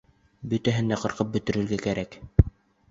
Бөтәһен 0.53 0.89
дә 0.93 0.99
ҡырып 1.03 1.31
бөтөрөргә 1.37 1.81
кәрәк. 1.87 2.21